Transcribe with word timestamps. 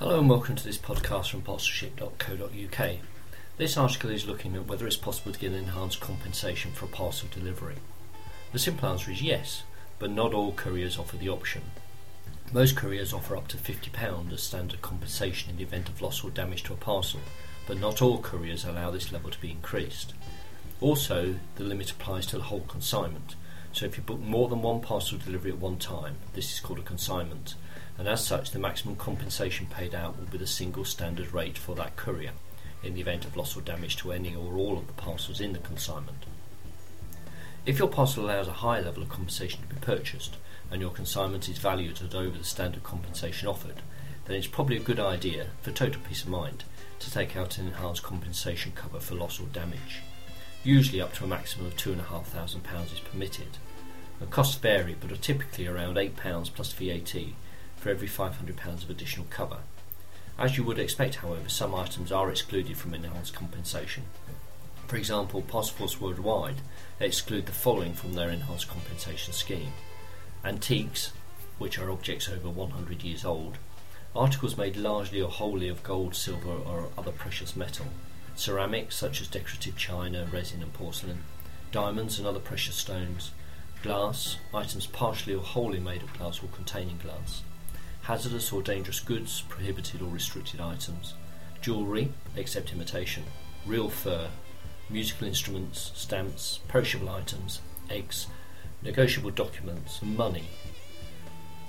Hello 0.00 0.18
and 0.18 0.28
welcome 0.28 0.56
to 0.56 0.64
this 0.64 0.78
podcast 0.78 1.30
from 1.30 1.42
parcelship.co.uk. 1.42 2.96
This 3.56 3.76
article 3.76 4.10
is 4.10 4.26
looking 4.26 4.56
at 4.56 4.66
whether 4.66 4.84
it's 4.88 4.96
possible 4.96 5.30
to 5.30 5.38
get 5.38 5.52
enhanced 5.52 6.00
compensation 6.00 6.72
for 6.72 6.86
a 6.86 6.88
parcel 6.88 7.28
delivery. 7.32 7.76
The 8.52 8.58
simple 8.58 8.88
answer 8.88 9.12
is 9.12 9.22
yes, 9.22 9.62
but 10.00 10.10
not 10.10 10.34
all 10.34 10.50
couriers 10.50 10.98
offer 10.98 11.18
the 11.18 11.28
option. 11.28 11.62
Most 12.52 12.74
couriers 12.74 13.12
offer 13.12 13.36
up 13.36 13.46
to 13.48 13.56
£50 13.56 14.32
as 14.32 14.42
standard 14.42 14.82
compensation 14.82 15.50
in 15.50 15.58
the 15.58 15.62
event 15.62 15.88
of 15.88 16.02
loss 16.02 16.24
or 16.24 16.30
damage 16.30 16.64
to 16.64 16.72
a 16.72 16.76
parcel, 16.76 17.20
but 17.68 17.78
not 17.78 18.02
all 18.02 18.20
couriers 18.20 18.64
allow 18.64 18.90
this 18.90 19.12
level 19.12 19.30
to 19.30 19.40
be 19.40 19.52
increased. 19.52 20.14
Also, 20.80 21.36
the 21.54 21.64
limit 21.64 21.92
applies 21.92 22.26
to 22.26 22.38
the 22.38 22.44
whole 22.44 22.62
consignment. 22.62 23.36
So 23.72 23.86
if 23.86 23.96
you 23.96 24.02
book 24.02 24.18
more 24.18 24.48
than 24.48 24.62
one 24.62 24.80
parcel 24.80 25.18
delivery 25.18 25.52
at 25.52 25.58
one 25.58 25.78
time, 25.78 26.16
this 26.34 26.52
is 26.52 26.58
called 26.58 26.80
a 26.80 26.82
consignment, 26.82 27.54
and 27.98 28.08
as 28.08 28.24
such, 28.24 28.50
the 28.50 28.58
maximum 28.58 28.96
compensation 28.96 29.66
paid 29.66 29.94
out 29.94 30.18
will 30.18 30.26
be 30.26 30.38
the 30.38 30.46
single 30.46 30.84
standard 30.84 31.32
rate 31.32 31.58
for 31.58 31.74
that 31.76 31.96
courier 31.96 32.32
in 32.82 32.94
the 32.94 33.00
event 33.00 33.24
of 33.24 33.36
loss 33.36 33.56
or 33.56 33.60
damage 33.60 33.96
to 33.96 34.12
any 34.12 34.34
or 34.34 34.56
all 34.56 34.78
of 34.78 34.86
the 34.86 34.92
parcels 34.94 35.40
in 35.40 35.52
the 35.52 35.58
consignment. 35.58 36.24
If 37.66 37.78
your 37.78 37.88
parcel 37.88 38.24
allows 38.24 38.48
a 38.48 38.52
higher 38.52 38.82
level 38.82 39.02
of 39.02 39.10
compensation 39.10 39.60
to 39.62 39.74
be 39.74 39.80
purchased, 39.80 40.36
and 40.70 40.80
your 40.80 40.90
consignment 40.90 41.48
is 41.48 41.58
valued 41.58 42.00
at 42.00 42.14
over 42.14 42.38
the 42.38 42.44
standard 42.44 42.82
compensation 42.82 43.48
offered, 43.48 43.82
then 44.24 44.36
it's 44.36 44.46
probably 44.46 44.76
a 44.76 44.80
good 44.80 45.00
idea, 45.00 45.48
for 45.60 45.70
total 45.70 46.00
peace 46.08 46.22
of 46.22 46.28
mind, 46.28 46.64
to 47.00 47.10
take 47.10 47.36
out 47.36 47.58
an 47.58 47.66
enhanced 47.66 48.02
compensation 48.02 48.72
cover 48.74 49.00
for 49.00 49.14
loss 49.14 49.40
or 49.40 49.46
damage. 49.46 50.02
Usually 50.62 51.00
up 51.00 51.12
to 51.14 51.24
a 51.24 51.26
maximum 51.26 51.66
of 51.66 51.76
£2,500 51.76 52.92
is 52.92 53.00
permitted. 53.00 53.58
The 54.20 54.26
costs 54.26 54.54
vary 54.56 54.94
but 54.98 55.10
are 55.10 55.16
typically 55.16 55.66
around 55.66 55.96
£8 55.96 56.54
plus 56.54 56.72
VAT 56.72 57.14
for 57.80 57.88
every 57.88 58.08
£500 58.08 58.84
of 58.84 58.90
additional 58.90 59.26
cover. 59.30 59.58
As 60.38 60.56
you 60.56 60.64
would 60.64 60.78
expect, 60.78 61.16
however, 61.16 61.48
some 61.48 61.74
items 61.74 62.12
are 62.12 62.30
excluded 62.30 62.76
from 62.76 62.94
enhanced 62.94 63.34
compensation. 63.34 64.04
For 64.86 64.96
example, 64.96 65.42
Parcelforce 65.42 66.00
Worldwide 66.00 66.60
exclude 66.98 67.46
the 67.46 67.52
following 67.52 67.94
from 67.94 68.12
their 68.12 68.30
enhanced 68.30 68.68
compensation 68.68 69.32
scheme. 69.32 69.72
Antiques, 70.44 71.12
which 71.58 71.78
are 71.78 71.90
objects 71.90 72.28
over 72.28 72.50
100 72.50 73.02
years 73.02 73.24
old, 73.24 73.56
articles 74.14 74.56
made 74.56 74.76
largely 74.76 75.20
or 75.20 75.30
wholly 75.30 75.68
of 75.68 75.82
gold, 75.82 76.14
silver, 76.14 76.50
or 76.50 76.88
other 76.98 77.12
precious 77.12 77.56
metal, 77.56 77.86
ceramics 78.34 78.96
such 78.96 79.20
as 79.20 79.28
decorative 79.28 79.76
china, 79.76 80.26
resin, 80.32 80.62
and 80.62 80.72
porcelain, 80.72 81.22
diamonds 81.72 82.18
and 82.18 82.26
other 82.26 82.40
precious 82.40 82.76
stones, 82.76 83.30
glass, 83.82 84.36
items 84.52 84.86
partially 84.86 85.34
or 85.34 85.42
wholly 85.42 85.80
made 85.80 86.02
of 86.02 86.12
glass 86.14 86.42
or 86.42 86.48
containing 86.48 86.98
glass, 86.98 87.42
hazardous 88.02 88.52
or 88.52 88.62
dangerous 88.62 89.00
goods, 89.00 89.42
prohibited 89.48 90.02
or 90.02 90.10
restricted 90.10 90.60
items, 90.60 91.14
jewellery, 91.60 92.12
except 92.36 92.72
imitation, 92.72 93.24
real 93.66 93.88
fur, 93.88 94.28
musical 94.88 95.26
instruments, 95.26 95.92
stamps, 95.94 96.60
perishable 96.68 97.08
items, 97.08 97.60
eggs, 97.88 98.26
negotiable 98.82 99.30
documents, 99.30 100.02
money. 100.02 100.44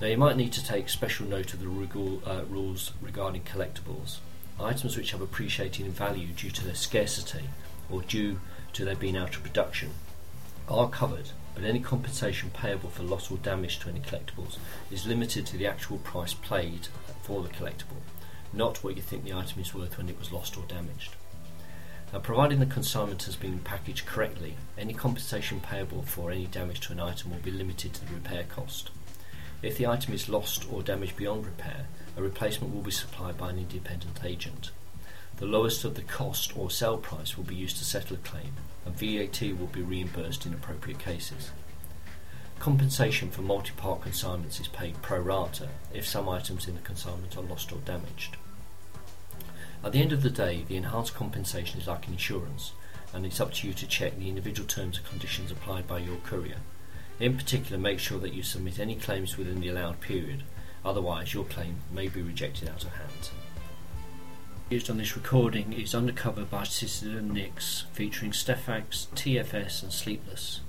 Now, 0.00 0.06
you 0.06 0.16
might 0.16 0.36
need 0.36 0.52
to 0.52 0.64
take 0.64 0.88
special 0.88 1.26
note 1.26 1.52
of 1.52 1.60
the 1.60 1.66
regu- 1.66 2.26
uh, 2.26 2.44
rules 2.46 2.92
regarding 3.02 3.42
collectibles. 3.42 4.18
Items 4.58 4.96
which 4.96 5.10
have 5.10 5.20
appreciated 5.20 5.84
in 5.84 5.92
value 5.92 6.28
due 6.28 6.50
to 6.50 6.64
their 6.64 6.74
scarcity 6.74 7.50
or 7.90 8.02
due 8.02 8.40
to 8.72 8.84
their 8.84 8.96
being 8.96 9.16
out 9.16 9.36
of 9.36 9.42
production 9.42 9.90
are 10.70 10.88
covered, 10.88 11.30
but 11.54 11.64
any 11.64 11.80
compensation 11.80 12.50
payable 12.50 12.90
for 12.90 13.02
loss 13.02 13.30
or 13.30 13.38
damage 13.38 13.80
to 13.80 13.88
any 13.88 14.00
collectibles 14.00 14.58
is 14.90 15.06
limited 15.06 15.46
to 15.46 15.56
the 15.56 15.66
actual 15.66 15.98
price 15.98 16.34
paid 16.34 16.88
for 17.22 17.42
the 17.42 17.48
collectible, 17.48 18.00
not 18.52 18.82
what 18.82 18.96
you 18.96 19.02
think 19.02 19.24
the 19.24 19.34
item 19.34 19.60
is 19.60 19.74
worth 19.74 19.98
when 19.98 20.08
it 20.08 20.18
was 20.18 20.32
lost 20.32 20.56
or 20.56 20.64
damaged. 20.64 21.16
Now, 22.12 22.18
providing 22.18 22.58
the 22.58 22.66
consignment 22.66 23.22
has 23.24 23.36
been 23.36 23.60
packaged 23.60 24.06
correctly, 24.06 24.56
any 24.76 24.94
compensation 24.94 25.60
payable 25.60 26.02
for 26.02 26.30
any 26.30 26.46
damage 26.46 26.80
to 26.80 26.92
an 26.92 27.00
item 27.00 27.30
will 27.30 27.38
be 27.38 27.52
limited 27.52 27.94
to 27.94 28.04
the 28.04 28.14
repair 28.14 28.44
cost. 28.44 28.90
If 29.62 29.76
the 29.76 29.86
item 29.86 30.14
is 30.14 30.28
lost 30.28 30.66
or 30.72 30.82
damaged 30.82 31.16
beyond 31.16 31.46
repair, 31.46 31.86
a 32.16 32.22
replacement 32.22 32.74
will 32.74 32.82
be 32.82 32.90
supplied 32.90 33.36
by 33.36 33.50
an 33.50 33.58
independent 33.58 34.24
agent. 34.24 34.70
The 35.40 35.46
lowest 35.46 35.84
of 35.84 35.94
the 35.94 36.02
cost 36.02 36.56
or 36.56 36.70
sell 36.70 36.98
price 36.98 37.36
will 37.36 37.44
be 37.44 37.54
used 37.54 37.78
to 37.78 37.84
settle 37.84 38.16
a 38.16 38.20
claim, 38.20 38.52
and 38.84 38.94
VAT 38.94 39.40
will 39.58 39.66
be 39.66 39.82
reimbursed 39.82 40.46
in 40.46 40.52
appropriate 40.52 40.98
cases. 40.98 41.50
Compensation 42.58 43.30
for 43.30 43.40
multi 43.40 43.72
part 43.72 44.02
consignments 44.02 44.60
is 44.60 44.68
paid 44.68 45.00
pro 45.00 45.18
rata 45.18 45.68
if 45.92 46.06
some 46.06 46.28
items 46.28 46.68
in 46.68 46.74
the 46.74 46.82
consignment 46.82 47.36
are 47.36 47.42
lost 47.42 47.72
or 47.72 47.78
damaged. 47.78 48.36
At 49.82 49.92
the 49.92 50.02
end 50.02 50.12
of 50.12 50.22
the 50.22 50.30
day, 50.30 50.64
the 50.68 50.76
enhanced 50.76 51.14
compensation 51.14 51.80
is 51.80 51.88
like 51.88 52.06
insurance, 52.06 52.72
and 53.12 53.24
it's 53.24 53.40
up 53.40 53.54
to 53.54 53.66
you 53.66 53.72
to 53.72 53.86
check 53.86 54.18
the 54.18 54.28
individual 54.28 54.68
terms 54.68 54.98
and 54.98 55.06
conditions 55.06 55.50
applied 55.50 55.86
by 55.86 55.98
your 55.98 56.18
courier. 56.18 56.60
In 57.18 57.36
particular, 57.36 57.78
make 57.78 57.98
sure 57.98 58.18
that 58.18 58.34
you 58.34 58.42
submit 58.42 58.78
any 58.78 58.94
claims 58.94 59.36
within 59.36 59.60
the 59.60 59.68
allowed 59.68 60.00
period 60.00 60.44
Otherwise, 60.84 61.34
your 61.34 61.44
claim 61.44 61.76
may 61.92 62.08
be 62.08 62.22
rejected 62.22 62.68
out 62.68 62.84
of 62.84 62.92
hand. 62.92 63.30
Used 64.70 64.88
on 64.88 64.98
this 64.98 65.16
recording 65.16 65.72
is 65.72 65.96
Undercover 65.96 66.44
by 66.44 66.62
Citizen 66.62 67.34
Nix, 67.34 67.86
featuring 67.92 68.30
Stefax, 68.30 69.08
TFS, 69.16 69.82
and 69.82 69.92
Sleepless. 69.92 70.60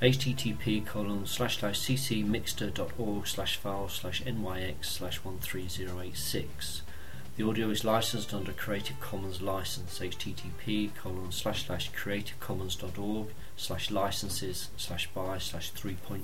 http 0.00 0.86
colon 0.86 1.26
slash 1.26 1.58
slash 1.58 1.80
ccmixter.org 1.80 3.26
slash 3.26 3.56
file 3.56 3.88
slash 3.88 4.22
nyx 4.22 4.84
slash 4.84 5.18
13086. 5.18 6.82
The 7.36 7.44
audio 7.44 7.70
is 7.70 7.84
licensed 7.84 8.32
under 8.32 8.52
Creative 8.52 9.00
Commons 9.00 9.42
license 9.42 9.98
http 9.98 10.94
colon 10.94 11.32
slash 11.32 11.66
slash 11.66 11.90
creativecommons.org 11.90 13.30
slash 13.56 13.90
licenses 13.90 14.70
slash 14.76 15.08
by 15.12 15.38
slash 15.38 15.72
3.0. 15.72 16.20